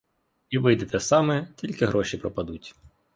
І 0.49 0.57
вийде 0.57 0.85
те 0.85 0.99
саме, 0.99 1.47
тільки 1.55 1.85
гроші 1.85 2.17
пропадуть. 2.17 2.75